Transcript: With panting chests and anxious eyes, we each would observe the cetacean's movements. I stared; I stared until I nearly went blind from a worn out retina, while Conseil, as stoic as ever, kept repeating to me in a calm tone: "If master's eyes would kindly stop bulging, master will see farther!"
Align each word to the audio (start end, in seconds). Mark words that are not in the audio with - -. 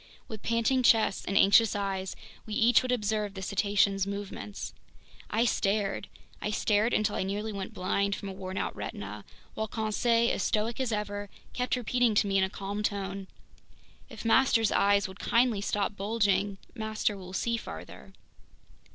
With 0.27 0.41
panting 0.41 0.81
chests 0.81 1.23
and 1.25 1.37
anxious 1.37 1.75
eyes, 1.75 2.15
we 2.47 2.55
each 2.55 2.81
would 2.81 2.91
observe 2.91 3.35
the 3.35 3.43
cetacean's 3.43 4.07
movements. 4.07 4.73
I 5.29 5.45
stared; 5.45 6.07
I 6.41 6.49
stared 6.49 6.91
until 6.91 7.15
I 7.15 7.21
nearly 7.21 7.53
went 7.53 7.75
blind 7.75 8.15
from 8.15 8.27
a 8.27 8.33
worn 8.33 8.57
out 8.57 8.75
retina, 8.75 9.23
while 9.53 9.67
Conseil, 9.67 10.31
as 10.31 10.41
stoic 10.41 10.79
as 10.79 10.91
ever, 10.91 11.29
kept 11.53 11.75
repeating 11.75 12.15
to 12.15 12.25
me 12.25 12.39
in 12.39 12.43
a 12.43 12.49
calm 12.49 12.81
tone: 12.81 13.27
"If 14.09 14.25
master's 14.25 14.71
eyes 14.71 15.07
would 15.07 15.19
kindly 15.19 15.61
stop 15.61 15.95
bulging, 15.95 16.57
master 16.73 17.15
will 17.15 17.31
see 17.33 17.55
farther!" 17.55 18.11